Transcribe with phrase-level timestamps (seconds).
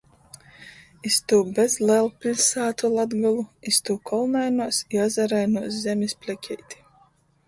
[1.09, 6.81] Iz tū bezlelpiļsātu Latgolu, iz tū kolnainuos i azarainuos zemis plekeiti.